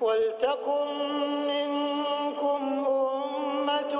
ولتكن 0.00 0.88
منكم 1.52 2.62
أمة 2.88 3.94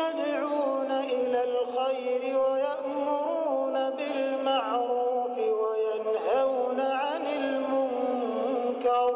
يدعون 0.00 0.90
إلى 0.92 1.40
الخير 1.50 2.22
ويأمرون 2.38 3.74
بالمعروف 3.98 5.36
وينهون 5.38 6.80
عن 6.80 7.24
المنكر 7.26 9.10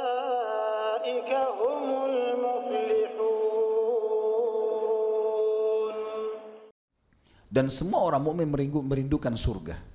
وأولئك 0.00 1.30
هم 1.60 1.84
المفلحون 2.10 3.18
Dan 7.50 7.66
semua 7.66 8.06
orang 8.06 8.22
mukmin 8.22 8.46
merindu- 8.46 8.86
merindukan 8.86 9.34
surga. 9.34 9.89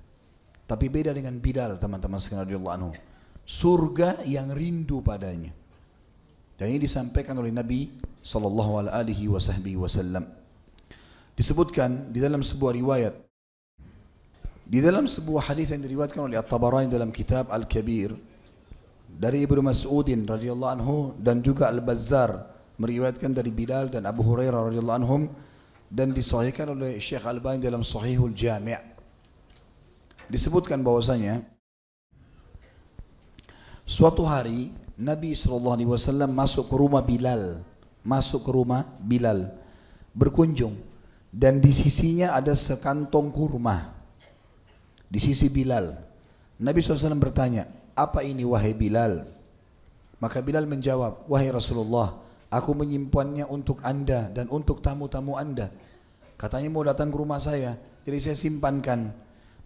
Tapi 0.66 0.90
beda 0.90 1.14
dengan 1.14 1.38
Bilal 1.38 1.78
teman-teman 1.78 2.18
sekalian. 2.18 2.90
Surga 3.46 4.26
yang 4.26 4.50
rindu 4.50 4.98
padanya. 4.98 5.54
Dan 6.58 6.74
ini 6.74 6.82
disampaikan 6.82 7.38
oleh 7.38 7.54
Nabi 7.54 7.94
sallallahu 8.26 8.90
alaihi 8.90 9.30
wasallam. 9.30 10.26
Disebutkan 11.38 12.10
di 12.10 12.18
dalam 12.18 12.42
sebuah 12.42 12.74
riwayat 12.74 13.14
di 14.66 14.82
dalam 14.82 15.06
sebuah 15.06 15.54
hadis 15.54 15.70
yang 15.70 15.78
diriwayatkan 15.78 16.26
oleh 16.26 16.42
At-Tabarani 16.42 16.90
dalam 16.90 17.14
kitab 17.14 17.54
Al-Kabir 17.54 18.18
dari 19.06 19.46
Ibnu 19.46 19.62
Mas'udin 19.62 20.26
radhiyallahu 20.26 20.72
anhu 20.74 20.96
dan 21.22 21.38
juga 21.38 21.70
Al-Bazzar 21.70 22.50
meriwayatkan 22.74 23.30
dari 23.30 23.54
Bilal 23.54 23.94
dan 23.94 24.10
Abu 24.10 24.26
Hurairah 24.26 24.74
radhiyallahu 24.74 24.98
anhum 24.98 25.22
dan 25.86 26.10
disahihkan 26.10 26.74
oleh 26.74 26.98
Syekh 26.98 27.22
Al-Albani 27.22 27.62
dalam 27.62 27.86
Sahihul 27.86 28.34
Jami' 28.34 28.95
disebutkan 30.26 30.82
bahwasanya 30.82 31.42
suatu 33.86 34.26
hari 34.26 34.74
Nabi 34.96 35.36
SAW 35.36 35.76
masuk 36.30 36.70
ke 36.70 36.76
rumah 36.76 37.04
Bilal 37.04 37.62
masuk 38.06 38.46
ke 38.46 38.50
rumah 38.54 38.86
Bilal 39.02 39.50
berkunjung. 40.14 40.78
Dan 41.36 41.60
di 41.60 41.68
sisinya 41.68 42.32
ada 42.32 42.56
sekantong 42.56 43.28
kurma. 43.28 43.92
Di 45.10 45.20
sisi 45.20 45.52
Bilal 45.52 45.92
Nabi 46.56 46.80
SAW 46.80 47.18
bertanya 47.20 47.68
apa 47.92 48.24
ini 48.24 48.46
wahai 48.46 48.72
Bilal? 48.72 49.26
Maka 50.16 50.40
Bilal 50.40 50.64
menjawab 50.64 51.28
wahai 51.28 51.52
Rasulullah 51.52 52.16
aku 52.48 52.72
menyimpannya 52.72 53.44
untuk 53.52 53.84
anda 53.84 54.32
dan 54.32 54.48
untuk 54.48 54.80
tamu-tamu 54.80 55.36
anda. 55.36 55.68
Katanya 56.40 56.72
mau 56.72 56.86
datang 56.86 57.12
ke 57.12 57.16
rumah 57.20 57.42
saya 57.42 57.76
jadi 58.08 58.16
saya 58.22 58.36
simpankan 58.38 59.12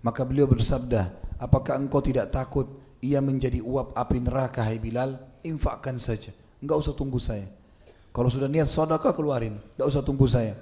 maka 0.01 0.25
beliau 0.25 0.49
bersabda 0.49 1.13
apakah 1.37 1.77
engkau 1.77 2.01
tidak 2.01 2.33
takut 2.33 2.69
ia 3.01 3.21
menjadi 3.25 3.65
uap 3.65 3.97
api 3.97 4.21
neraka 4.21 4.61
hai 4.61 4.77
Bilal? 4.77 5.17
Infakkan 5.41 5.97
saja. 5.97 6.37
Enggak 6.61 6.85
usah 6.85 6.93
tunggu 6.93 7.17
saya. 7.17 7.49
Kalau 8.13 8.29
sudah 8.29 8.45
niat 8.45 8.69
sedekah 8.69 9.17
keluarin. 9.17 9.57
Enggak 9.77 9.89
usah 9.89 10.05
tunggu 10.05 10.29
saya. 10.29 10.53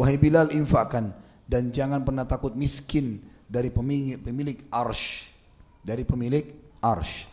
Wahai 0.00 0.16
Bilal 0.16 0.52
infakkan. 0.56 1.12
Dan 1.44 1.68
jangan 1.70 2.02
pernah 2.02 2.24
takut 2.24 2.56
miskin 2.56 3.20
dari 3.44 3.68
pemilik, 3.68 4.16
pemilik 4.16 4.58
arsh. 4.72 5.28
Dari 5.84 6.02
pemilik 6.08 6.56
arsh. 6.80 7.28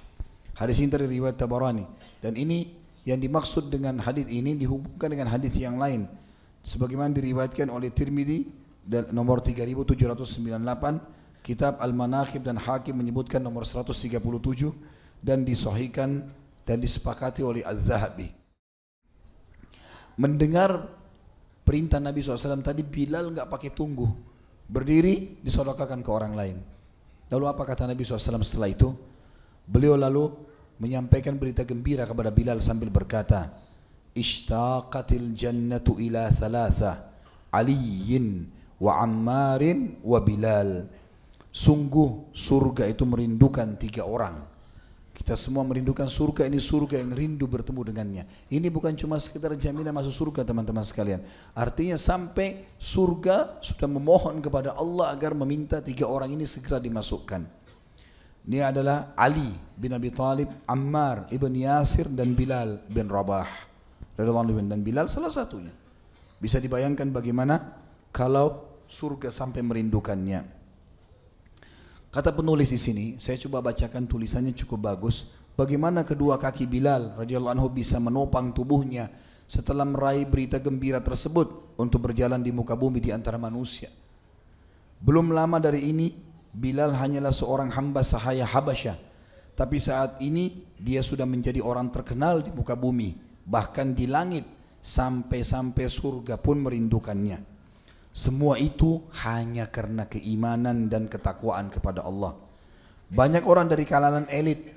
Hadis 0.60 0.84
ini 0.84 0.92
dari 0.92 1.08
riwayat 1.08 1.40
Tabarani. 1.40 1.88
Dan 2.20 2.36
ini 2.36 2.68
yang 3.08 3.20
dimaksud 3.20 3.72
dengan 3.72 4.00
hadis 4.04 4.28
ini 4.28 4.60
dihubungkan 4.60 5.08
dengan 5.12 5.32
hadis 5.32 5.56
yang 5.56 5.80
lain. 5.80 6.08
Sebagaimana 6.64 7.16
diriwayatkan 7.16 7.68
oleh 7.72 7.92
Tirmidzi 7.92 8.48
nomor 9.12 9.40
3798 9.44 11.23
kitab 11.44 11.78
Al-Manakhib 11.84 12.42
dan 12.48 12.56
Hakim 12.56 12.96
menyebutkan 12.96 13.44
nomor 13.44 13.68
137 13.68 14.16
dan 15.20 15.44
disahihkan 15.44 16.26
dan 16.64 16.78
disepakati 16.80 17.44
oleh 17.44 17.62
Az-Zahabi. 17.68 18.32
Mendengar 20.16 20.88
perintah 21.68 22.00
Nabi 22.00 22.24
SAW 22.24 22.64
tadi 22.64 22.82
Bilal 22.82 23.36
nggak 23.36 23.52
pakai 23.52 23.76
tunggu. 23.76 24.08
Berdiri 24.64 25.44
disodokakan 25.44 26.00
ke 26.00 26.10
orang 26.10 26.34
lain. 26.34 26.58
Lalu 27.28 27.46
apa 27.52 27.68
kata 27.68 27.86
Nabi 27.86 28.08
SAW 28.08 28.40
setelah 28.42 28.72
itu? 28.72 28.96
Beliau 29.68 30.00
lalu 30.00 30.32
menyampaikan 30.80 31.36
berita 31.36 31.68
gembira 31.68 32.08
kepada 32.08 32.32
Bilal 32.32 32.64
sambil 32.64 32.88
berkata 32.88 33.52
ishtaqatil 34.14 35.34
jannatu 35.34 35.98
ila 35.98 36.30
thalatha 36.30 37.10
aliyin 37.50 38.46
wa 38.78 39.02
ammarin 39.02 39.98
wa 40.06 40.22
bilal 40.22 40.86
sungguh 41.54 42.34
surga 42.34 42.90
itu 42.90 43.06
merindukan 43.06 43.78
tiga 43.78 44.10
orang 44.10 44.42
kita 45.14 45.38
semua 45.38 45.62
merindukan 45.62 46.10
surga 46.10 46.50
ini 46.50 46.58
surga 46.58 46.98
yang 46.98 47.14
rindu 47.14 47.46
bertemu 47.46 47.86
dengannya. 47.86 48.24
Ini 48.50 48.66
bukan 48.74 48.98
cuma 48.98 49.22
sekedar 49.22 49.54
jaminan 49.54 49.94
masuk 49.94 50.10
surga 50.10 50.42
teman-teman 50.42 50.82
sekalian. 50.82 51.22
Artinya 51.54 52.02
sampai 52.02 52.66
surga 52.82 53.62
sudah 53.62 53.86
memohon 53.86 54.42
kepada 54.42 54.74
Allah 54.74 55.14
agar 55.14 55.38
meminta 55.38 55.86
tiga 55.86 56.10
orang 56.10 56.34
ini 56.34 56.50
segera 56.50 56.82
dimasukkan. 56.82 57.46
Ini 58.50 58.60
adalah 58.66 59.14
Ali 59.14 59.54
bin 59.78 59.94
Abi 59.94 60.10
Talib, 60.10 60.50
Ammar 60.66 61.30
ibn 61.30 61.54
Yasir 61.54 62.10
dan 62.10 62.34
Bilal 62.34 62.82
bin 62.90 63.06
Rabah. 63.06 63.70
Dan 64.18 64.82
Bilal 64.82 65.14
salah 65.14 65.30
satunya. 65.30 65.72
Bisa 66.42 66.58
dibayangkan 66.58 67.14
bagaimana 67.14 67.78
kalau 68.10 68.82
surga 68.90 69.30
sampai 69.30 69.62
merindukannya. 69.62 70.63
Kata 72.14 72.30
penulis 72.30 72.70
di 72.70 72.78
sini, 72.78 73.06
saya 73.18 73.42
coba 73.42 73.74
bacakan 73.74 74.06
tulisannya 74.06 74.54
cukup 74.54 74.86
bagus. 74.86 75.34
Bagaimana 75.58 76.06
kedua 76.06 76.38
kaki 76.38 76.70
Bilal 76.70 77.18
radhiyallahu 77.18 77.58
anhu 77.58 77.74
bisa 77.74 77.98
menopang 77.98 78.54
tubuhnya 78.54 79.10
setelah 79.50 79.82
meraih 79.82 80.30
berita 80.30 80.62
gembira 80.62 81.02
tersebut 81.02 81.74
untuk 81.74 82.06
berjalan 82.06 82.38
di 82.38 82.54
muka 82.54 82.78
bumi 82.78 83.02
di 83.02 83.10
antara 83.10 83.42
manusia. 83.42 83.90
Belum 85.02 85.34
lama 85.34 85.58
dari 85.58 85.90
ini, 85.90 86.14
Bilal 86.54 86.94
hanyalah 86.94 87.34
seorang 87.34 87.74
hamba 87.74 88.06
sahaya 88.06 88.46
Habasyah. 88.46 88.94
Tapi 89.58 89.82
saat 89.82 90.22
ini 90.22 90.70
dia 90.78 91.02
sudah 91.02 91.26
menjadi 91.26 91.66
orang 91.66 91.90
terkenal 91.90 92.46
di 92.46 92.54
muka 92.54 92.78
bumi, 92.78 93.18
bahkan 93.42 93.90
di 93.90 94.06
langit 94.06 94.46
sampai-sampai 94.86 95.90
surga 95.90 96.38
pun 96.38 96.62
merindukannya. 96.62 97.53
Semua 98.14 98.62
itu 98.62 99.02
hanya 99.26 99.66
karena 99.74 100.06
keimanan 100.06 100.86
dan 100.86 101.10
ketakwaan 101.10 101.74
kepada 101.74 102.06
Allah. 102.06 102.38
Banyak 103.10 103.42
orang 103.42 103.66
dari 103.66 103.90
kalangan 103.90 104.30
elit, 104.30 104.70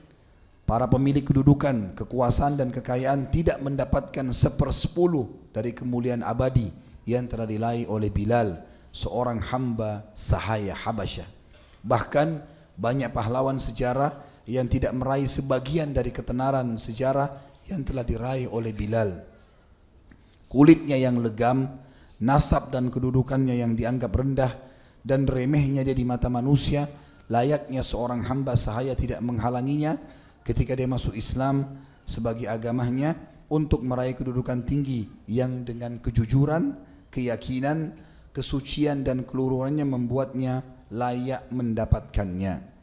para 0.64 0.88
pemilik 0.88 1.20
kedudukan, 1.20 1.92
kekuasaan 1.92 2.56
dan 2.56 2.72
kekayaan 2.72 3.28
tidak 3.28 3.60
mendapatkan 3.60 4.32
sepersepuluh 4.32 5.52
dari 5.52 5.76
kemuliaan 5.76 6.24
abadi 6.24 6.72
yang 7.04 7.28
telah 7.28 7.44
diraih 7.44 7.84
oleh 7.92 8.08
Bilal, 8.08 8.56
seorang 8.88 9.44
hamba 9.52 10.08
sahaya 10.16 10.72
Habasyah. 10.72 11.28
Bahkan 11.84 12.28
banyak 12.80 13.12
pahlawan 13.12 13.60
sejarah 13.60 14.16
yang 14.48 14.64
tidak 14.64 14.96
meraih 14.96 15.28
sebagian 15.28 15.92
dari 15.92 16.08
ketenaran 16.08 16.80
sejarah 16.80 17.36
yang 17.68 17.84
telah 17.84 18.02
diraih 18.02 18.48
oleh 18.48 18.72
Bilal. 18.72 19.22
Kulitnya 20.48 20.96
yang 20.96 21.20
legam, 21.20 21.68
nasab 22.22 22.72
dan 22.72 22.88
kedudukannya 22.88 23.60
yang 23.60 23.76
dianggap 23.76 24.12
rendah 24.12 24.52
dan 25.06 25.28
remehnya 25.28 25.86
dia 25.86 25.94
di 25.94 26.02
mata 26.02 26.26
manusia, 26.26 26.88
layaknya 27.30 27.82
seorang 27.82 28.26
hamba 28.26 28.58
sahaya 28.58 28.96
tidak 28.98 29.22
menghalanginya 29.22 29.98
ketika 30.42 30.74
dia 30.74 30.90
masuk 30.90 31.14
Islam 31.14 31.78
sebagai 32.06 32.46
agamanya 32.46 33.14
untuk 33.50 33.82
meraih 33.86 34.14
kedudukan 34.18 34.66
tinggi 34.66 35.06
yang 35.30 35.62
dengan 35.62 36.02
kejujuran, 36.02 36.74
keyakinan, 37.10 37.94
kesucian 38.34 39.06
dan 39.06 39.22
keluruhannya 39.22 39.86
membuatnya 39.86 40.62
layak 40.90 41.50
mendapatkannya. 41.50 42.74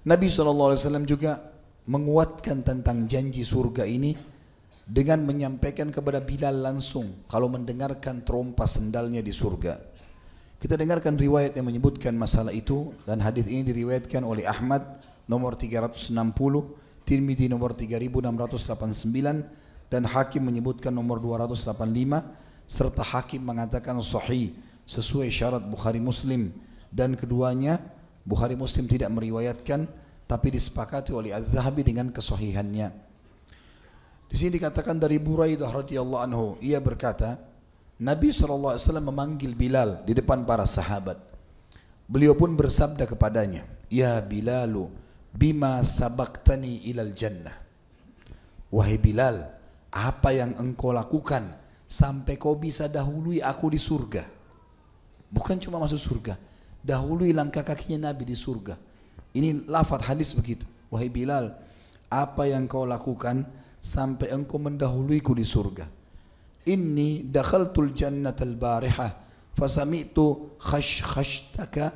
Nabi 0.00 0.26
SAW 0.32 1.04
juga 1.04 1.36
menguatkan 1.88 2.64
tentang 2.64 3.04
janji 3.04 3.44
surga 3.44 3.84
ini 3.84 4.16
dengan 4.90 5.22
menyampaikan 5.22 5.94
kepada 5.94 6.18
Bilal 6.18 6.66
langsung 6.66 7.22
kalau 7.30 7.46
mendengarkan 7.46 8.26
trompa 8.26 8.66
sendalnya 8.66 9.22
di 9.22 9.30
surga. 9.30 9.78
Kita 10.58 10.74
dengarkan 10.74 11.14
riwayat 11.14 11.54
yang 11.54 11.70
menyebutkan 11.70 12.10
masalah 12.18 12.50
itu 12.50 12.90
dan 13.06 13.22
hadis 13.22 13.46
ini 13.46 13.70
diriwayatkan 13.70 14.26
oleh 14.26 14.50
Ahmad 14.50 14.82
nomor 15.30 15.54
360, 15.54 16.10
Tirmidzi 17.06 17.46
nomor 17.46 17.78
3689 17.78 19.86
dan 19.88 20.02
Hakim 20.04 20.42
menyebutkan 20.42 20.90
nomor 20.90 21.22
285 21.22 21.70
serta 22.66 23.02
Hakim 23.06 23.46
mengatakan 23.46 23.94
sahih 24.02 24.58
sesuai 24.90 25.30
syarat 25.30 25.62
Bukhari 25.62 26.02
Muslim 26.02 26.50
dan 26.90 27.14
keduanya 27.14 27.78
Bukhari 28.26 28.58
Muslim 28.58 28.90
tidak 28.90 29.14
meriwayatkan 29.14 29.86
tapi 30.26 30.50
disepakati 30.50 31.14
oleh 31.14 31.30
Az-Zahabi 31.34 31.86
dengan 31.86 32.10
kesahihannya. 32.10 33.09
Di 34.30 34.38
sini 34.38 34.62
dikatakan 34.62 34.94
dari 34.94 35.18
Buraidah 35.18 35.66
radhiyallahu 35.66 36.22
anhu, 36.22 36.46
ia 36.62 36.78
berkata, 36.78 37.34
Nabi 37.98 38.30
SAW 38.30 38.78
memanggil 39.02 39.58
Bilal 39.58 40.06
di 40.06 40.14
depan 40.14 40.46
para 40.46 40.62
sahabat. 40.64 41.18
Beliau 42.06 42.38
pun 42.38 42.54
bersabda 42.54 43.10
kepadanya, 43.10 43.66
Ya 43.90 44.14
Bilalu 44.22 44.86
bima 45.34 45.82
sabaktani 45.82 46.86
ilal 46.86 47.10
jannah? 47.10 47.58
Wahai 48.70 49.02
Bilal 49.02 49.50
apa 49.90 50.30
yang 50.30 50.54
engkau 50.62 50.94
lakukan 50.94 51.50
sampai 51.90 52.38
kau 52.38 52.54
bisa 52.54 52.86
dahului 52.86 53.42
aku 53.42 53.74
di 53.74 53.82
surga? 53.82 54.22
Bukan 55.26 55.58
cuma 55.58 55.82
masuk 55.82 55.98
surga 55.98 56.38
dahului 56.80 57.36
langkah 57.36 57.62
kakinya 57.62 58.10
Nabi 58.10 58.32
di 58.32 58.36
surga. 58.36 58.76
Ini 59.30 59.68
lafaz 59.68 60.02
hadis 60.06 60.34
begitu. 60.34 60.66
Wahai 60.90 61.06
Bilal 61.06 61.54
apa 62.10 62.50
yang 62.50 62.66
kau 62.66 62.82
lakukan 62.82 63.46
sampai 63.80 64.30
engkau 64.30 64.60
mendahuluiku 64.60 65.32
di 65.32 65.42
surga. 65.42 65.88
Inni 66.68 67.24
dakhaltul 67.24 67.96
jannatal 67.96 68.54
barihah. 68.54 69.12
Fasami'tu 69.56 70.56
khash 70.60 71.02
khashtaka 71.02 71.90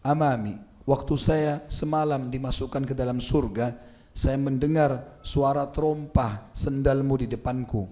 amami. 0.00 0.56
Waktu 0.88 1.14
saya 1.20 1.52
semalam 1.68 2.32
dimasukkan 2.32 2.82
ke 2.88 2.96
dalam 2.96 3.20
surga 3.20 3.76
saya 4.10 4.34
mendengar 4.40 5.20
suara 5.22 5.68
terompah 5.70 6.50
sendalmu 6.50 7.14
di 7.20 7.30
depanku. 7.30 7.86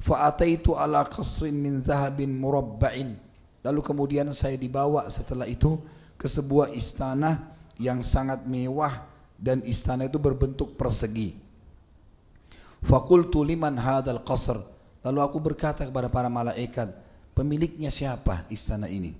Fa'ataitu 0.00 0.72
ala 0.72 1.04
qasrin 1.04 1.52
min 1.52 1.84
zahabin 1.84 2.32
murabba'in. 2.32 3.12
Lalu 3.60 3.80
kemudian 3.84 4.32
saya 4.32 4.56
dibawa 4.56 5.04
setelah 5.12 5.44
itu 5.44 5.76
ke 6.16 6.24
sebuah 6.24 6.72
istana 6.72 7.52
yang 7.76 8.00
sangat 8.00 8.48
mewah 8.48 9.04
dan 9.36 9.60
istana 9.68 10.08
itu 10.08 10.16
berbentuk 10.16 10.80
persegi 10.80 11.49
Fakultu 12.84 13.44
liman 13.44 13.76
hadal 13.76 14.24
qasr. 14.24 14.56
Lalu 15.00 15.18
aku 15.24 15.38
berkata 15.40 15.84
kepada 15.88 16.12
para 16.12 16.28
malaikat 16.28 16.92
pemiliknya 17.32 17.88
siapa 17.88 18.44
istana 18.52 18.88
ini? 18.88 19.16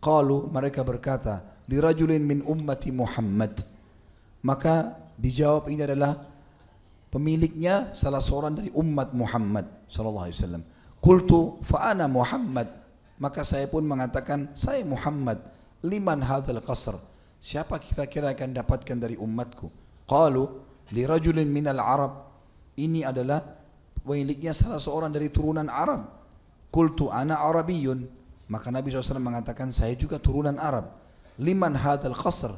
Qalu 0.00 0.48
mereka 0.48 0.80
berkata 0.80 1.44
lirajulin 1.68 2.24
min 2.24 2.40
ummati 2.44 2.88
Muhammad. 2.88 3.60
Maka 4.40 4.96
dijawab 5.20 5.68
ini 5.68 5.84
adalah 5.84 6.16
pemiliknya 7.12 7.92
salah 7.92 8.24
seorang 8.24 8.56
dari 8.56 8.72
umat 8.72 9.12
Muhammad 9.12 9.68
sallallahu 9.92 10.24
alaihi 10.24 10.38
wasallam. 10.40 10.64
Qultu 11.04 11.60
fa 11.64 11.92
ana 11.92 12.08
Muhammad. 12.08 12.68
Maka 13.20 13.44
saya 13.44 13.68
pun 13.68 13.84
mengatakan 13.84 14.48
saya 14.56 14.80
Muhammad 14.80 15.36
liman 15.84 16.24
hadzal 16.24 16.64
qasr. 16.64 16.96
Siapa 17.36 17.76
kira-kira 17.76 18.32
akan 18.32 18.56
dapatkan 18.56 18.96
dari 18.96 19.20
umatku? 19.20 19.68
Qalu 20.08 20.48
li 20.96 21.04
rajulin 21.04 21.48
minal 21.48 21.84
arab 21.84 22.29
ini 22.76 23.02
adalah 23.02 23.42
pemiliknya 24.02 24.54
salah 24.54 24.78
seorang 24.78 25.10
dari 25.10 25.32
turunan 25.32 25.66
Arab. 25.66 26.06
Qultu 26.70 27.10
ana 27.10 27.42
arabiyun. 27.42 28.06
Maka 28.50 28.70
Nabi 28.70 28.90
SAW 28.90 29.22
mengatakan 29.22 29.70
saya 29.70 29.94
juga 29.94 30.18
turunan 30.18 30.58
Arab. 30.58 30.90
Liman 31.38 31.74
hadal 31.74 32.14
qasr? 32.14 32.50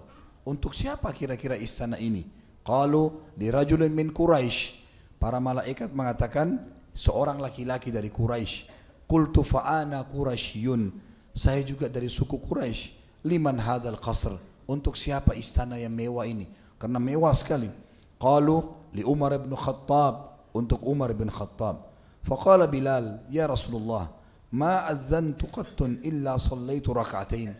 Untuk 0.43 0.73
siapa 0.73 1.12
kira-kira 1.12 1.55
istana 1.56 2.00
ini? 2.00 2.25
Qalu 2.64 3.37
li 3.37 3.53
rajulin 3.53 3.93
min 3.93 4.09
Quraisy 4.11 4.81
para 5.20 5.38
malaikat 5.38 5.93
mengatakan 5.93 6.58
seorang 6.94 7.38
laki-laki 7.43 7.91
dari 7.91 8.08
Quraisy 8.11 8.70
qultu 9.06 9.43
fa 9.43 9.82
ana 9.82 10.06
quraisyun 10.06 10.94
saya 11.35 11.61
juga 11.67 11.91
dari 11.91 12.08
suku 12.08 12.41
Quraisy 12.41 12.81
liman 13.26 13.58
hadal 13.58 13.99
qasr? 13.99 14.37
Untuk 14.67 14.94
siapa 14.94 15.35
istana 15.35 15.76
yang 15.76 15.93
mewah 15.93 16.25
ini? 16.25 16.47
Karena 16.79 17.03
mewah 17.03 17.35
sekali. 17.35 17.69
Qalu 18.17 18.62
li 18.93 19.03
Umar 19.03 19.37
bin 19.41 19.56
Khattab 19.56 20.49
untuk 20.53 20.81
Umar 20.85 21.12
bin 21.17 21.33
Khattab. 21.33 21.89
Faqala 22.23 22.69
Bilal 22.71 23.27
ya 23.33 23.49
Rasulullah 23.50 24.12
ma 24.53 24.87
adzantu 24.87 25.49
qattun 25.49 26.05
illa 26.05 26.37
sallaitu 26.39 26.93
rak'atain. 26.93 27.56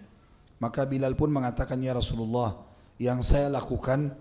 Maka 0.61 0.87
Bilal 0.87 1.19
pun 1.19 1.32
mengatakan 1.32 1.81
ya 1.82 1.96
Rasulullah 1.96 2.62
yang 3.00 3.25
saya 3.25 3.50
lakukan 3.50 4.14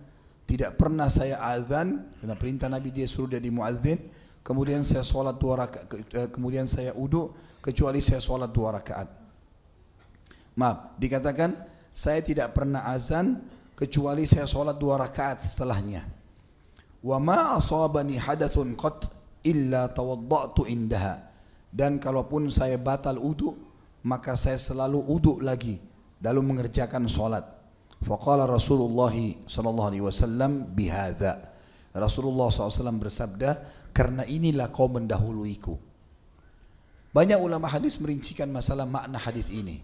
tidak 0.49 0.79
pernah 0.79 1.05
saya 1.11 1.37
azan 1.37 2.09
karena 2.17 2.35
perintah 2.35 2.67
Nabi 2.71 2.89
dia 2.89 3.05
suruh 3.05 3.29
dia 3.29 3.37
di 3.37 3.53
muadzin 3.53 4.01
kemudian 4.41 4.81
saya 4.81 5.05
sholat 5.05 5.37
dua 5.37 5.67
rakaat 5.67 5.85
kemudian 6.33 6.65
saya 6.65 6.97
udu 6.97 7.29
kecuali 7.61 8.01
saya 8.01 8.23
sholat 8.23 8.49
dua 8.49 8.81
rakaat. 8.81 9.07
Maaf 10.57 10.97
dikatakan 10.97 11.53
saya 11.93 12.23
tidak 12.23 12.55
pernah 12.57 12.87
azan 12.89 13.43
kecuali 13.77 14.25
saya 14.25 14.49
sholat 14.49 14.79
dua 14.79 14.97
rakaat 14.97 15.45
setelahnya 15.45 16.20
wa 17.01 17.17
ma 17.17 17.57
asabani 17.57 18.17
hadathun 18.17 18.77
qat 18.77 19.09
illa 19.45 19.89
tawaddatu 19.89 20.65
indaha. 20.69 21.29
Dan 21.71 21.97
kalaupun 22.03 22.51
saya 22.51 22.75
batal 22.75 23.15
udu 23.17 23.55
maka 24.03 24.35
saya 24.35 24.57
selalu 24.57 25.01
udu 25.07 25.39
lagi 25.39 25.77
dalam 26.17 26.45
mengerjakan 26.45 27.05
solat. 27.05 27.45
Faqala 28.01 28.49
Rasulullah 28.49 29.13
sallallahu 29.45 29.89
alaihi 29.93 30.05
wasallam 30.05 30.73
bihadza. 30.73 31.51
Rasulullah 31.91 32.47
SAW 32.47 32.95
bersabda 32.95 33.49
karena 33.91 34.23
inilah 34.23 34.71
kau 34.71 34.87
mendahuluiku. 34.87 35.75
Banyak 37.11 37.35
ulama 37.35 37.67
hadis 37.67 37.99
merincikan 37.99 38.47
masalah 38.47 38.87
makna 38.87 39.19
hadis 39.19 39.43
ini. 39.51 39.83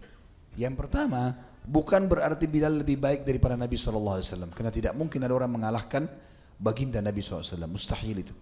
Yang 0.55 0.87
pertama 0.87 1.35
bukan 1.67 2.07
berarti 2.07 2.47
Bilal 2.47 2.79
lebih 2.79 2.95
baik 2.95 3.27
daripada 3.27 3.59
Nabi 3.59 3.75
SAW 3.75 4.23
karena 4.55 4.71
tidak 4.71 4.95
mungkin 4.95 5.19
ada 5.19 5.35
orang 5.35 5.51
mengalahkan 5.51 6.07
baginda 6.57 6.99
Nabi 6.99 7.21
SAW. 7.21 7.65
Mustahil 7.69 8.25
itu. 8.25 8.33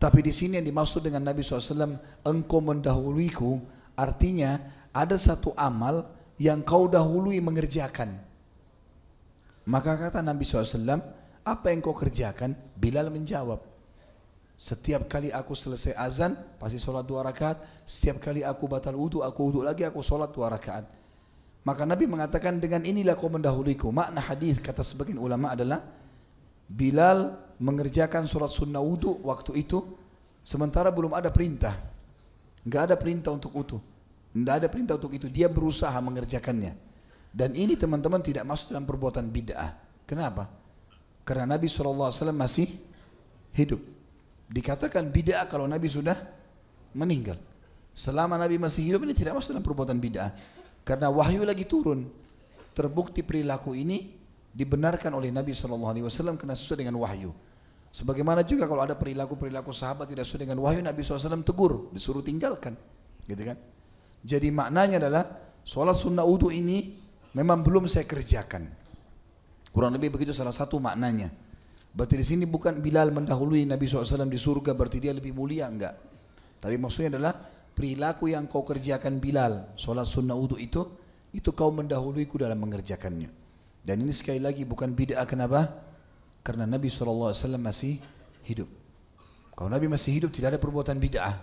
Tapi 0.00 0.20
di 0.20 0.32
sini 0.34 0.58
yang 0.58 0.66
dimaksud 0.66 1.00
dengan 1.00 1.22
Nabi 1.24 1.40
SAW 1.46 1.96
engkau 2.26 2.60
mendahuluiku 2.60 3.62
artinya 3.94 4.58
ada 4.90 5.14
satu 5.14 5.54
amal 5.54 6.08
yang 6.36 6.60
kau 6.60 6.90
dahului 6.90 7.38
mengerjakan. 7.38 8.18
Maka 9.64 9.96
kata 9.96 10.20
Nabi 10.20 10.44
SAW 10.44 11.00
apa 11.46 11.66
yang 11.72 11.80
kau 11.80 11.96
kerjakan? 11.96 12.52
Bilal 12.76 13.08
menjawab 13.08 13.74
setiap 14.54 15.10
kali 15.10 15.34
aku 15.34 15.52
selesai 15.52 15.98
azan 15.98 16.38
pasti 16.62 16.78
sholat 16.78 17.02
dua 17.02 17.26
rakaat. 17.26 17.58
Setiap 17.82 18.22
kali 18.22 18.46
aku 18.46 18.70
batal 18.70 18.94
wudhu 18.94 19.20
aku 19.26 19.50
wudhu 19.50 19.60
lagi 19.66 19.82
aku 19.82 19.98
sholat 19.98 20.30
dua 20.30 20.54
rakaat. 20.54 20.86
Maka 21.64 21.82
Nabi 21.88 22.04
mengatakan 22.06 22.60
dengan 22.60 22.84
inilah 22.86 23.18
kau 23.18 23.32
mendahuluiku. 23.32 23.90
Makna 23.90 24.20
hadis 24.22 24.60
kata 24.60 24.84
sebagian 24.84 25.18
ulama 25.18 25.56
adalah 25.56 25.82
Bilal 26.64 27.38
mengerjakan 27.60 28.24
sholat 28.24 28.50
sunnah 28.50 28.80
wudhu 28.80 29.20
waktu 29.22 29.60
itu 29.62 29.84
sementara 30.42 30.90
belum 30.90 31.14
ada 31.14 31.30
perintah 31.30 31.76
nggak 32.64 32.82
ada 32.90 32.96
perintah 32.98 33.30
untuk 33.30 33.54
itu 33.54 33.78
nggak 34.34 34.54
ada 34.58 34.68
perintah 34.72 34.94
untuk 34.98 35.12
itu 35.14 35.30
dia 35.30 35.46
berusaha 35.46 35.94
mengerjakannya 36.02 36.74
dan 37.30 37.50
ini 37.54 37.78
teman-teman 37.78 38.18
tidak 38.24 38.42
masuk 38.42 38.74
dalam 38.74 38.82
perbuatan 38.88 39.30
bid'ah 39.30 39.70
kenapa 40.02 40.50
karena 41.24 41.56
Nabi 41.56 41.66
SAW 41.72 42.12
masih 42.36 42.68
hidup. 43.56 43.80
Dikatakan 44.52 45.08
bid'ah 45.08 45.48
kalau 45.48 45.64
Nabi 45.64 45.88
sudah 45.88 46.14
meninggal. 46.92 47.40
Selama 47.96 48.36
Nabi 48.36 48.60
masih 48.60 48.84
hidup 48.84 49.08
ini 49.08 49.16
tidak 49.16 49.40
masuk 49.40 49.56
dalam 49.56 49.64
perbuatan 49.64 49.96
bid'ah. 49.96 50.36
Karena 50.84 51.08
wahyu 51.08 51.48
lagi 51.48 51.64
turun. 51.64 52.12
Terbukti 52.76 53.24
perilaku 53.24 53.72
ini 53.72 54.12
dibenarkan 54.54 55.10
oleh 55.18 55.34
Nabi 55.34 55.50
SAW 55.50 56.38
karena 56.38 56.54
sesuai 56.54 56.86
dengan 56.86 57.02
wahyu. 57.02 57.34
Sebagaimana 57.90 58.46
juga 58.46 58.70
kalau 58.70 58.82
ada 58.86 58.94
perilaku-perilaku 58.94 59.74
sahabat 59.74 60.06
tidak 60.10 60.26
sesuai 60.26 60.46
dengan 60.46 60.62
wahyu 60.62 60.82
Nabi 60.82 61.02
SAW 61.02 61.42
tegur, 61.42 61.90
disuruh 61.90 62.22
tinggalkan. 62.22 62.78
Gitu 63.26 63.42
kan? 63.42 63.58
Jadi 64.22 64.48
maknanya 64.54 65.02
adalah 65.02 65.26
sholat 65.66 65.98
sunnah 65.98 66.22
wudhu 66.22 66.54
ini 66.54 66.94
memang 67.34 67.66
belum 67.66 67.90
saya 67.90 68.06
kerjakan. 68.06 68.70
Kurang 69.74 69.98
lebih 69.98 70.14
begitu 70.14 70.30
salah 70.30 70.54
satu 70.54 70.78
maknanya. 70.78 71.34
Berarti 71.94 72.18
di 72.18 72.26
sini 72.26 72.44
bukan 72.46 72.78
Bilal 72.78 73.10
mendahului 73.14 73.66
Nabi 73.66 73.86
SAW 73.86 74.26
di 74.26 74.38
surga 74.38 74.74
berarti 74.74 74.98
dia 75.02 75.14
lebih 75.14 75.34
mulia 75.34 75.66
enggak. 75.70 75.94
Tapi 76.58 76.74
maksudnya 76.78 77.18
adalah 77.18 77.34
perilaku 77.74 78.30
yang 78.30 78.46
kau 78.46 78.62
kerjakan 78.66 79.18
Bilal, 79.18 79.74
solat 79.78 80.06
sunnah 80.06 80.34
wudhu 80.34 80.58
itu, 80.58 80.82
itu 81.34 81.50
kau 81.54 81.70
mendahuluiku 81.70 82.38
dalam 82.38 82.58
mengerjakannya. 82.58 83.43
Dan 83.84 84.00
ini 84.00 84.16
sekali 84.16 84.40
lagi 84.40 84.64
bukan 84.64 84.96
bid'ah 84.96 85.28
kenapa? 85.28 85.68
Karena 86.40 86.64
Nabi 86.64 86.88
SAW 86.88 87.36
masih 87.60 88.00
hidup. 88.48 88.68
Kalau 89.52 89.68
Nabi 89.68 89.92
masih 89.92 90.16
hidup 90.16 90.32
tidak 90.32 90.56
ada 90.56 90.60
perbuatan 90.60 90.96
bid'ah. 90.96 91.36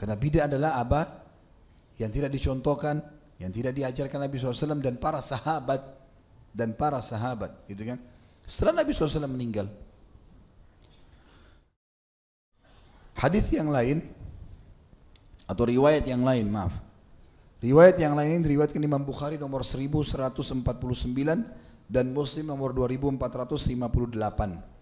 Karena 0.00 0.16
bid'ah 0.16 0.48
adalah 0.48 0.80
apa? 0.80 1.00
Yang 2.00 2.10
tidak 2.20 2.30
dicontohkan, 2.32 3.04
yang 3.36 3.52
tidak 3.52 3.76
diajarkan 3.76 4.18
Nabi 4.24 4.40
SAW 4.40 4.80
dan 4.80 4.96
para 4.96 5.20
sahabat 5.20 5.96
dan 6.56 6.72
para 6.72 7.04
sahabat 7.04 7.52
gitu 7.68 7.84
kan 7.84 8.00
setelah 8.48 8.80
Nabi 8.80 8.96
SAW 8.96 9.28
meninggal 9.28 9.68
hadis 13.12 13.44
yang 13.52 13.68
lain 13.68 14.00
atau 15.44 15.68
riwayat 15.68 16.08
yang 16.08 16.24
lain 16.24 16.48
maaf 16.48 16.72
riwayat 17.66 17.98
yang 17.98 18.14
lain 18.14 18.46
diriwayatkan 18.46 18.78
Imam 18.78 19.02
Bukhari 19.02 19.42
nomor 19.42 19.66
1149 19.66 20.62
dan 21.90 22.06
Muslim 22.14 22.46
nomor 22.46 22.70
2458 22.70 24.76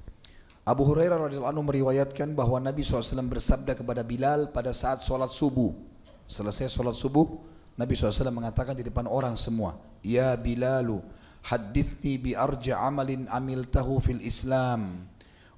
Abu 0.64 0.83
Hurairah 0.85 1.29
radhiyallahu 1.29 1.53
anhu 1.53 1.64
meriwayatkan 1.64 2.37
bahwa 2.37 2.61
Nabi 2.61 2.85
SAW 2.85 3.29
bersabda 3.29 3.76
kepada 3.76 4.00
Bilal 4.00 4.49
pada 4.49 4.73
saat 4.73 5.05
sholat 5.05 5.29
subuh. 5.29 5.76
Selesai 6.25 6.73
sholat 6.73 6.97
subuh 6.97 7.37
Nabi 7.76 7.93
SAW 7.93 8.33
mengatakan 8.33 8.73
di 8.73 8.81
depan 8.81 9.05
orang 9.05 9.37
semua 9.37 9.76
Ya 10.00 10.33
Bilalu 10.41 11.05
hadithni 11.45 12.17
bi 12.17 12.33
arja 12.33 12.81
amalin 12.81 13.29
amiltahu 13.29 14.00
fil 14.00 14.25
Islam. 14.25 15.05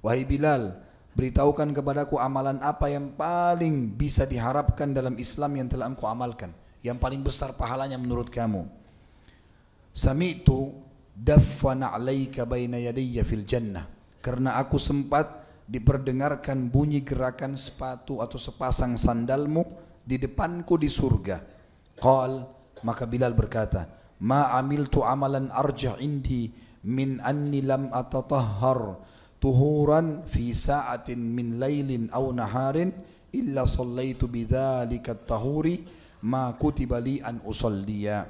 Wahai 0.03 0.27
Bilal, 0.27 0.75
beritahukan 1.15 1.71
kepadaku 1.71 2.19
amalan 2.19 2.59
apa 2.59 2.91
yang 2.91 3.15
paling 3.15 3.95
bisa 3.95 4.27
diharapkan 4.27 4.91
dalam 4.91 5.15
Islam 5.15 5.55
yang 5.55 5.71
telah 5.71 5.87
engkau 5.87 6.11
amalkan, 6.11 6.51
yang 6.85 6.97
paling 7.01 7.21
besar 7.25 7.53
pahalanya 7.57 7.97
menurut 7.97 8.29
kamu. 8.29 8.65
Sami'tu 9.93 10.73
daffana 11.17 11.93
'alaika 11.93 12.45
baina 12.45 12.77
yadayya 12.77 13.25
fil 13.25 13.45
jannah. 13.45 13.89
Karena 14.21 14.61
aku 14.61 14.77
sempat 14.77 15.45
diperdengarkan 15.67 16.69
bunyi 16.69 17.01
gerakan 17.03 17.57
sepatu 17.57 18.21
atau 18.23 18.39
sepasang 18.39 18.95
sandalmu 18.95 19.65
di 20.05 20.15
depanku 20.21 20.79
di 20.79 20.87
surga. 20.87 21.43
Qal 21.97 22.45
maka 22.85 23.03
Bilal 23.09 23.33
berkata, 23.33 23.89
"Ma 24.21 24.53
amiltu 24.55 25.01
amalan 25.01 25.49
arjah 25.51 25.97
indi 25.99 26.53
min 26.87 27.19
anni 27.19 27.65
lam 27.65 27.91
atatahhar 27.91 29.01
tuhuran 29.41 30.23
fi 30.29 30.53
sa'atin 30.53 31.19
min 31.19 31.59
lailin 31.59 32.09
aw 32.13 32.31
naharin 32.31 32.93
illa 33.35 33.67
sallaitu 33.67 34.25
bidzalika 34.25 35.13
tahuri 35.13 35.83
ma 36.21 36.53
kutiba 36.55 36.97
li 37.01 37.21
an 37.21 37.41
usalliya." 37.43 38.29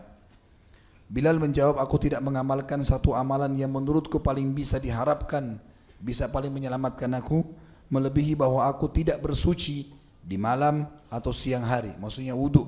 Bilal 1.08 1.40
menjawab, 1.40 1.80
aku 1.80 1.96
tidak 2.04 2.20
mengamalkan 2.20 2.84
satu 2.84 3.16
amalan 3.16 3.56
yang 3.56 3.72
menurutku 3.72 4.20
paling 4.20 4.52
bisa 4.52 4.76
diharapkan, 4.76 5.56
bisa 6.04 6.28
paling 6.28 6.52
menyelamatkan 6.52 7.08
aku, 7.16 7.48
melebihi 7.88 8.36
bahwa 8.36 8.68
aku 8.68 8.92
tidak 8.92 9.24
bersuci 9.24 9.88
di 10.20 10.36
malam 10.36 10.84
atau 11.08 11.32
siang 11.32 11.64
hari, 11.64 11.96
maksudnya 11.96 12.36
wudhu. 12.36 12.68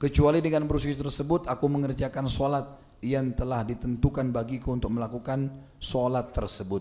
Kecuali 0.00 0.40
dengan 0.40 0.64
bersuci 0.64 0.96
tersebut, 0.96 1.44
aku 1.44 1.64
mengerjakan 1.68 2.28
solat 2.32 2.64
yang 3.04 3.32
telah 3.36 3.60
ditentukan 3.64 4.32
bagiku 4.32 4.72
untuk 4.72 4.92
melakukan 4.92 5.52
solat 5.76 6.32
tersebut. 6.32 6.80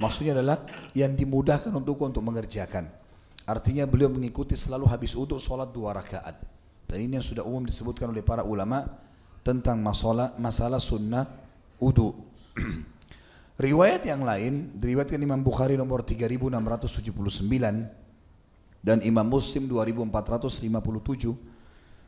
Maksudnya 0.00 0.36
adalah 0.40 0.64
yang 0.96 1.12
dimudahkan 1.12 1.72
untukku 1.72 2.08
untuk 2.08 2.24
mengerjakan. 2.24 2.99
Artinya 3.50 3.82
beliau 3.82 4.06
mengikuti 4.06 4.54
selalu 4.54 4.86
habis 4.86 5.18
wudhu 5.18 5.42
solat 5.42 5.74
dua 5.74 5.90
rakaat. 5.98 6.38
Dan 6.86 7.02
ini 7.02 7.18
yang 7.18 7.26
sudah 7.26 7.42
umum 7.42 7.66
disebutkan 7.66 8.14
oleh 8.14 8.22
para 8.22 8.46
ulama 8.46 8.86
tentang 9.42 9.82
masalah 9.82 10.38
masalah 10.38 10.78
sunnah 10.78 11.26
wudu. 11.82 12.14
Riwayat 13.66 14.06
yang 14.06 14.22
lain 14.22 14.78
diriwayatkan 14.78 15.18
Imam 15.18 15.42
Bukhari 15.42 15.74
nomor 15.74 16.06
3679 16.06 17.42
dan 18.80 19.02
Imam 19.02 19.26
Muslim 19.26 19.66
2457 19.66 21.34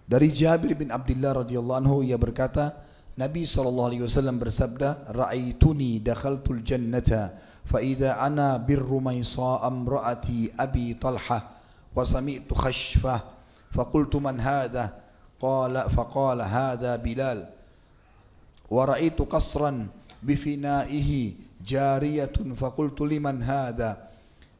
dari 0.07 0.29
Jabir 0.31 0.79
bin 0.79 0.95
Abdullah 0.95 1.43
radhiyallahu 1.43 1.79
anhu 1.83 1.97
ia 2.07 2.17
berkata 2.17 2.73
Nabi 3.13 3.45
SAW 3.45 3.93
bersabda, 4.41 5.13
Ra'aituni 5.13 6.01
dakhaltul 6.01 6.65
jannata, 6.65 7.37
fa'idha 7.69 8.17
ana 8.17 8.57
birrumaysa 8.57 9.61
amra'ati 9.61 10.57
abi 10.57 10.97
talha, 10.97 11.61
wa 11.93 12.03
sami'tu 12.05 12.57
khashfah, 12.57 13.21
faqultu 13.69 14.17
man 14.17 14.41
hadha, 14.41 14.97
qala, 15.37 15.93
faqala 15.93 16.49
hadha 16.49 16.97
bilal, 16.97 17.45
wa 18.73 18.83
ra'aitu 18.89 19.29
qasran 19.29 19.93
bifinaihi 20.25 21.37
jariyatun 21.61 22.57
faqultu 22.57 23.05
liman 23.05 23.41
hadha, 23.45 24.09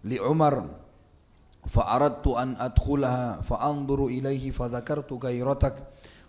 li'umar, 0.05 0.83
فأردت 1.63 2.27
أن 2.27 2.59
أدخلها 2.59 3.47
فأنظر 3.47 4.07
إليه 4.07 4.51
فذكرت 4.51 5.13
غيرتك 5.13 5.75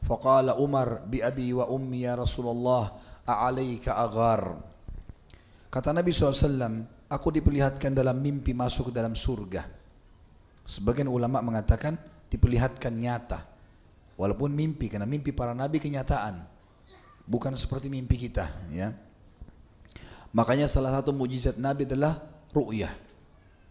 فقال 0.02 0.50
عمر 0.54 1.10
بأبي 1.10 1.48
وأمي 1.52 2.06
يا 2.06 2.14
رسول 2.14 2.46
الله 2.54 2.84
أعليك 3.28 3.86
أغار 3.90 4.42
Kata 5.68 5.92
Nabi 5.92 6.16
SAW, 6.16 6.88
aku 7.12 7.28
diperlihatkan 7.28 7.92
dalam 7.92 8.16
mimpi 8.16 8.56
masuk 8.56 8.88
dalam 8.88 9.12
surga. 9.12 9.68
Sebagian 10.64 11.12
ulama 11.12 11.44
mengatakan 11.44 11.92
diperlihatkan 12.32 12.88
nyata. 12.88 13.44
Walaupun 14.16 14.48
mimpi, 14.48 14.88
karena 14.88 15.04
mimpi 15.04 15.28
para 15.28 15.52
nabi 15.52 15.76
kenyataan. 15.76 16.40
Bukan 17.28 17.52
seperti 17.52 17.92
mimpi 17.92 18.16
kita. 18.16 18.48
ya. 18.72 18.96
Makanya 20.32 20.72
salah 20.72 20.88
satu 20.96 21.12
mujizat 21.12 21.60
Nabi 21.60 21.84
adalah 21.84 22.16
ru'yah. 22.56 22.96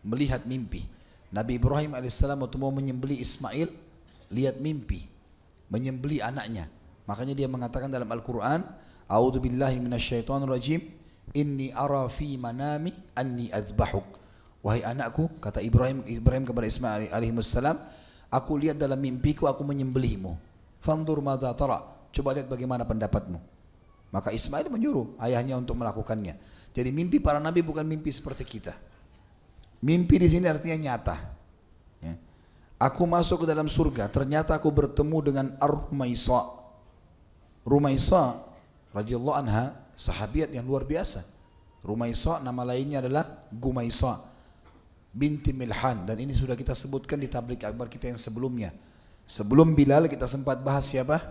Melihat 0.06 0.46
mimpi. 0.46 0.86
Nabi 1.34 1.58
Ibrahim 1.58 1.98
AS 1.98 2.22
waktu 2.22 2.58
mau 2.62 2.70
menyembeli 2.70 3.18
Ismail, 3.26 3.74
lihat 4.30 4.62
mimpi. 4.62 5.11
Menyembeli 5.73 6.21
anaknya. 6.21 6.69
Makanya 7.09 7.33
dia 7.33 7.49
mengatakan 7.49 7.89
dalam 7.89 8.07
Al-Quran, 8.13 8.61
A'udhu 9.09 9.41
billahi 9.41 9.81
minasyaitonir 9.81 10.47
rajim, 10.47 10.81
Inni 11.33 11.73
ara 11.73 12.05
fi 12.13 12.37
manami 12.37 12.93
anni 13.17 13.49
azbahuk. 13.49 14.21
Wahai 14.61 14.85
anakku, 14.85 15.33
kata 15.41 15.65
Ibrahim 15.65 16.05
Ibrahim 16.05 16.45
kepada 16.45 16.69
Ismail 16.69 17.09
alaihissalam, 17.09 17.77
aku 18.29 18.53
lihat 18.61 18.77
dalam 18.77 19.01
mimpiku 19.01 19.49
aku 19.49 19.65
menyembelihmu. 19.65 20.37
Fandur 20.85 21.25
madza 21.25 21.51
tara. 21.57 21.81
Coba 22.13 22.37
lihat 22.37 22.53
bagaimana 22.53 22.85
pendapatmu. 22.85 23.41
Maka 24.13 24.29
Ismail 24.29 24.69
menyuruh 24.69 25.17
ayahnya 25.25 25.57
untuk 25.57 25.81
melakukannya. 25.81 26.37
Jadi 26.77 26.91
mimpi 26.93 27.17
para 27.17 27.41
nabi 27.41 27.65
bukan 27.65 27.89
mimpi 27.89 28.13
seperti 28.13 28.45
kita. 28.45 28.77
Mimpi 29.81 30.21
di 30.21 30.29
sini 30.29 30.47
artinya 30.47 30.77
nyata. 30.93 31.17
Aku 32.83 33.07
masuk 33.07 33.45
ke 33.45 33.47
dalam 33.47 33.71
surga, 33.71 34.11
ternyata 34.11 34.59
aku 34.59 34.67
bertemu 34.67 35.19
dengan 35.23 35.47
Ar-Rumaisa. 35.63 36.51
Rumaisa 37.63 38.43
radhiyallahu 38.91 39.39
anha 39.39 39.79
sahabiat 39.95 40.51
yang 40.51 40.67
luar 40.67 40.83
biasa. 40.83 41.23
Rumaisa 41.87 42.43
nama 42.43 42.67
lainnya 42.67 42.99
adalah 42.99 43.47
Gumaisa 43.55 44.33
binti 45.13 45.53
Milhan 45.53 46.09
dan 46.09 46.17
ini 46.17 46.33
sudah 46.33 46.57
kita 46.57 46.73
sebutkan 46.73 47.21
di 47.21 47.29
tablik 47.29 47.63
akbar 47.63 47.87
kita 47.87 48.11
yang 48.11 48.19
sebelumnya. 48.19 48.73
Sebelum 49.29 49.77
Bilal 49.77 50.09
kita 50.09 50.27
sempat 50.27 50.59
bahas 50.59 50.89
siapa? 50.89 51.23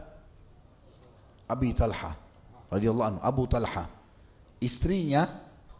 Abi 1.49 1.75
Talha 1.75 2.15
radhiyallahu 2.71 3.07
anhu, 3.17 3.19
Abu 3.19 3.43
Talha. 3.49 3.91
Istrinya 4.63 5.27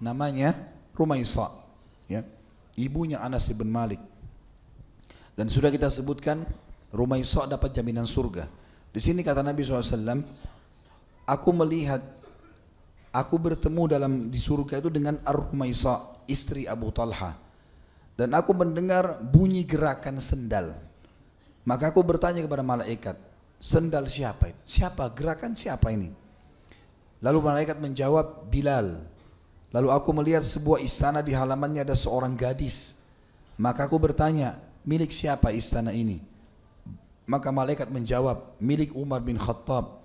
namanya 0.04 0.51
Rumaisa, 0.98 1.48
ya. 2.12 2.28
Ibunya 2.75 3.24
Anas 3.24 3.48
bin 3.54 3.72
Malik. 3.72 4.01
Dan 5.36 5.48
sudah 5.48 5.72
kita 5.72 5.88
sebutkan 5.88 6.44
Rumaisa 6.92 7.48
dapat 7.48 7.72
jaminan 7.72 8.04
surga. 8.04 8.48
Di 8.92 9.00
sini 9.00 9.24
kata 9.24 9.40
Nabi 9.40 9.64
SAW, 9.64 10.20
aku 11.24 11.50
melihat 11.56 12.04
Aku 13.12 13.36
bertemu 13.36 13.92
dalam 13.92 14.14
di 14.32 14.40
surga 14.40 14.80
itu 14.80 14.88
dengan 14.88 15.20
Ar-Rumaisa, 15.28 16.24
istri 16.32 16.64
Abu 16.64 16.96
Talha. 16.96 17.36
Dan 18.16 18.32
aku 18.32 18.56
mendengar 18.56 19.20
bunyi 19.20 19.68
gerakan 19.68 20.24
sendal. 20.24 20.72
Maka 21.68 21.92
aku 21.92 22.00
bertanya 22.08 22.40
kepada 22.40 22.64
malaikat, 22.64 23.20
sendal 23.60 24.08
siapa? 24.08 24.56
Siapa? 24.64 25.12
Gerakan 25.12 25.60
siapa 25.60 25.92
ini? 25.92 26.08
Lalu 27.20 27.40
malaikat 27.44 27.84
menjawab, 27.84 28.48
Bilal. 28.48 29.04
Lalu 29.76 29.88
aku 29.92 30.10
melihat 30.16 30.48
sebuah 30.48 30.80
istana 30.80 31.20
di 31.20 31.36
halamannya 31.36 31.84
ada 31.84 31.96
seorang 32.00 32.32
gadis. 32.40 32.96
Maka 33.60 33.92
aku 33.92 34.00
bertanya, 34.00 34.56
milik 34.88 35.14
siapa 35.14 35.54
istana 35.54 35.92
ini? 35.96 36.22
Maka 37.30 37.54
malaikat 37.54 37.88
menjawab, 37.88 38.60
milik 38.60 38.92
Umar 38.98 39.24
bin 39.24 39.40
Khattab. 39.40 40.02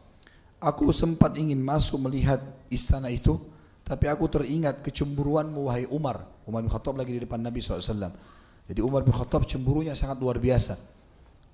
Aku 0.62 0.88
sempat 0.94 1.34
ingin 1.36 1.58
masuk 1.58 2.00
melihat 2.00 2.38
istana 2.70 3.10
itu, 3.10 3.40
tapi 3.82 4.06
aku 4.06 4.26
teringat 4.26 4.80
kecemburuanmu 4.82 5.66
wahai 5.68 5.86
Umar. 5.90 6.26
Umar 6.46 6.62
bin 6.62 6.70
Khattab 6.70 6.94
lagi 6.94 7.16
di 7.16 7.20
depan 7.22 7.42
Nabi 7.42 7.58
SAW. 7.58 8.14
Jadi 8.66 8.80
Umar 8.82 9.02
bin 9.06 9.14
Khattab 9.14 9.46
cemburunya 9.46 9.94
sangat 9.94 10.18
luar 10.18 10.38
biasa. 10.38 10.78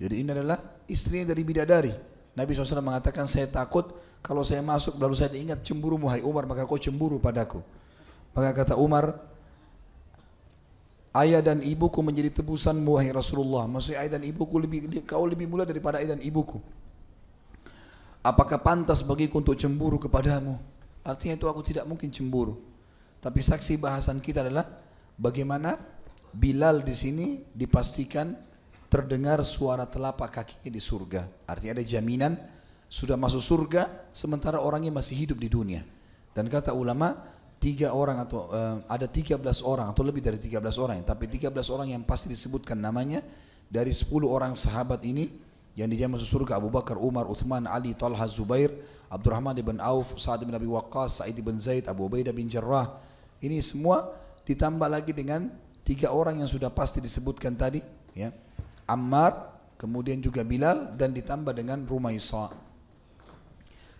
Jadi 0.01 0.25
ini 0.25 0.29
adalah 0.33 0.57
istrinya 0.89 1.31
dari 1.33 1.41
bidadari. 1.45 1.93
Nabi 2.33 2.49
SAW 2.57 2.81
mengatakan 2.81 3.29
saya 3.29 3.45
takut 3.45 3.93
kalau 4.25 4.41
saya 4.41 4.65
masuk 4.65 4.97
lalu 4.97 5.13
saya 5.13 5.29
ingat 5.37 5.61
cemburu 5.61 6.01
wahai 6.01 6.25
Umar 6.25 6.49
maka 6.49 6.65
kau 6.65 6.81
cemburu 6.81 7.21
padaku. 7.21 7.61
Maka 8.33 8.65
kata 8.65 8.73
Umar, 8.81 9.21
ayah 11.13 11.41
dan 11.45 11.61
ibuku 11.61 12.01
menjadi 12.01 12.41
tebusan 12.41 12.75
wahai 12.85 13.13
Rasulullah. 13.13 13.69
Maksudnya 13.69 14.01
ayah 14.01 14.17
dan 14.17 14.23
ibuku 14.25 14.55
lebih 14.57 15.05
kau 15.05 15.25
lebih 15.29 15.45
mulia 15.45 15.65
daripada 15.65 16.01
ayah 16.01 16.17
dan 16.17 16.21
ibuku. 16.25 16.57
Apakah 18.23 18.57
pantas 18.59 19.03
bagiku 19.03 19.43
untuk 19.43 19.53
cemburu 19.59 19.99
kepadamu? 19.99 20.55
Artinya 21.03 21.35
itu 21.35 21.45
aku 21.51 21.61
tidak 21.61 21.83
mungkin 21.83 22.07
cemburu. 22.07 22.55
Tapi 23.19 23.43
saksi 23.43 23.75
bahasan 23.75 24.23
kita 24.23 24.43
adalah 24.43 24.67
bagaimana 25.19 25.75
Bilal 26.33 26.81
di 26.81 26.97
sini 26.97 27.45
dipastikan 27.53 28.33
terdengar 28.89 29.45
suara 29.45 29.85
telapak 29.85 30.33
kakinya 30.33 30.73
di 30.73 30.81
surga. 30.81 31.21
Artinya 31.45 31.77
ada 31.77 31.85
jaminan 31.85 32.33
sudah 32.89 33.13
masuk 33.13 33.37
surga 33.37 34.09
sementara 34.09 34.57
orangnya 34.57 34.89
masih 34.89 35.13
hidup 35.13 35.37
di 35.37 35.45
dunia. 35.45 35.85
Dan 36.33 36.49
kata 36.49 36.73
ulama 36.73 37.32
tiga 37.63 37.95
orang 37.95 38.19
atau 38.19 38.51
uh, 38.51 38.83
ada 38.91 39.07
13 39.07 39.39
orang 39.63 39.95
atau 39.95 40.03
lebih 40.03 40.19
dari 40.19 40.35
13 40.35 40.59
orang 40.83 40.99
tapi 41.07 41.31
13 41.31 41.47
orang 41.71 41.95
yang 41.95 42.03
pasti 42.03 42.27
disebutkan 42.27 42.75
namanya 42.75 43.23
dari 43.71 43.95
10 43.95 44.11
orang 44.27 44.59
sahabat 44.59 44.99
ini 45.07 45.31
yang 45.73 45.89
dijamin 45.89 46.21
masuk 46.21 46.43
surga 46.43 46.61
Abu 46.61 46.69
Bakar, 46.69 47.01
Umar, 47.01 47.25
Uthman, 47.25 47.65
Ali, 47.65 47.97
Talha, 47.97 48.29
Zubair, 48.29 48.69
Abdurrahman 49.09 49.57
bin 49.57 49.81
Auf, 49.81 50.13
Sa'ad 50.21 50.45
bin 50.45 50.53
Abi 50.53 50.69
Waqqas, 50.69 51.21
Sa'id 51.21 51.37
bin 51.41 51.57
Zaid, 51.57 51.89
Abu 51.89 52.05
Ubaidah 52.05 52.29
bin 52.29 52.45
Jarrah. 52.45 53.01
Ini 53.41 53.57
semua 53.65 54.13
ditambah 54.45 54.85
lagi 54.85 55.17
dengan 55.17 55.49
tiga 55.81 56.13
orang 56.13 56.45
yang 56.45 56.49
sudah 56.49 56.69
pasti 56.69 57.01
disebutkan 57.01 57.57
tadi, 57.57 57.81
ya. 58.13 58.29
Ammar, 58.85 59.49
kemudian 59.81 60.21
juga 60.21 60.45
Bilal 60.45 60.93
dan 60.93 61.09
ditambah 61.09 61.57
dengan 61.57 61.81
Rumaisa. 61.89 62.53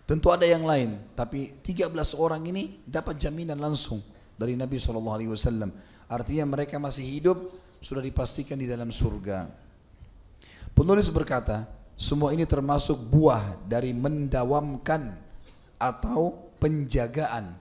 Tentu 0.04 0.28
ada 0.28 0.44
yang 0.44 0.68
lain, 0.68 1.00
tapi 1.16 1.56
13 1.64 1.88
orang 2.20 2.44
ini 2.44 2.84
dapat 2.84 3.16
jaminan 3.16 3.56
langsung 3.56 4.04
dari 4.36 4.52
Nabi 4.52 4.76
SAW. 4.76 5.72
Artinya 6.04 6.44
mereka 6.44 6.76
masih 6.76 7.00
hidup, 7.08 7.40
sudah 7.80 8.04
dipastikan 8.04 8.60
di 8.60 8.68
dalam 8.68 8.92
surga. 8.92 9.48
Penulis 10.76 11.08
berkata, 11.08 11.64
semua 11.96 12.36
ini 12.36 12.44
termasuk 12.44 13.00
buah 13.00 13.56
dari 13.64 13.96
mendawamkan 13.96 15.16
atau 15.80 16.52
penjagaan. 16.60 17.56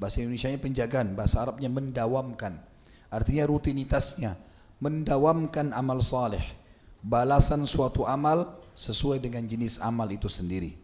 Bahasa 0.00 0.24
Indonesia 0.24 0.48
nya 0.48 0.60
penjagaan, 0.60 1.12
bahasa 1.12 1.44
Arabnya 1.44 1.68
mendawamkan. 1.68 2.64
Artinya 3.12 3.44
rutinitasnya, 3.44 4.40
mendawamkan 4.80 5.76
amal 5.76 6.00
saleh, 6.00 6.42
balasan 7.04 7.68
suatu 7.68 8.08
amal 8.08 8.56
sesuai 8.72 9.20
dengan 9.20 9.44
jenis 9.44 9.78
amal 9.84 10.08
itu 10.08 10.32
sendiri. 10.32 10.83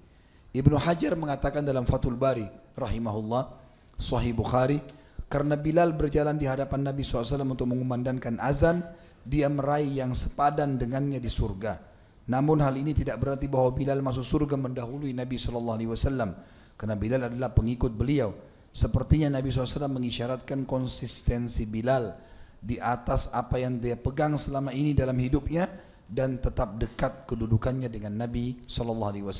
Ibnu 0.50 0.74
Hajar 0.82 1.14
mengatakan 1.14 1.62
dalam 1.62 1.86
Fathul 1.86 2.18
Bari 2.18 2.42
rahimahullah, 2.74 3.54
Sahih 3.94 4.34
Bukhari, 4.34 4.82
karena 5.30 5.54
Bilal 5.54 5.94
berjalan 5.94 6.34
di 6.34 6.50
hadapan 6.50 6.90
Nabi 6.90 7.06
SAW 7.06 7.46
untuk 7.46 7.70
mengumandangkan 7.70 8.42
azan, 8.42 8.82
dia 9.22 9.46
meraih 9.46 10.02
yang 10.02 10.10
sepadan 10.10 10.74
dengannya 10.74 11.22
di 11.22 11.30
surga. 11.30 11.78
Namun 12.26 12.58
hal 12.66 12.74
ini 12.74 12.90
tidak 12.90 13.22
berarti 13.22 13.46
bahwa 13.46 13.70
Bilal 13.70 14.02
masuk 14.02 14.26
surga 14.26 14.58
mendahului 14.58 15.14
Nabi 15.14 15.38
Wasallam, 15.38 16.34
karena 16.74 16.96
Bilal 16.98 17.22
adalah 17.30 17.54
pengikut 17.54 17.94
beliau. 17.94 18.34
Sepertinya 18.74 19.38
Nabi 19.38 19.54
SAW 19.54 19.86
mengisyaratkan 19.86 20.66
konsistensi 20.66 21.66
Bilal 21.66 22.10
di 22.58 22.78
atas 22.78 23.30
apa 23.30 23.58
yang 23.58 23.78
dia 23.78 23.94
pegang 23.94 24.34
selama 24.34 24.70
ini 24.74 24.94
dalam 24.94 25.18
hidupnya 25.18 25.70
dan 26.10 26.42
tetap 26.42 26.74
dekat 26.74 27.26
kedudukannya 27.30 27.86
dengan 27.86 28.18
Nabi 28.18 28.58
Sallallahu 28.66 29.30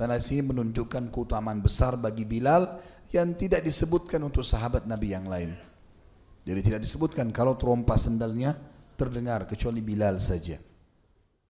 Dan 0.00 0.16
sini 0.16 0.40
menunjukkan 0.48 1.12
keutamaan 1.12 1.60
besar 1.60 2.00
bagi 2.00 2.24
Bilal 2.24 2.80
yang 3.12 3.36
tidak 3.36 3.60
disebutkan 3.60 4.24
untuk 4.24 4.40
sahabat 4.40 4.88
Nabi 4.88 5.12
yang 5.12 5.28
lain. 5.28 5.52
Jadi 6.48 6.60
tidak 6.64 6.80
disebutkan 6.88 7.28
kalau 7.36 7.52
terompas 7.60 8.08
sendalnya 8.08 8.56
terdengar 8.96 9.44
kecuali 9.44 9.84
Bilal 9.84 10.16
saja. 10.16 10.56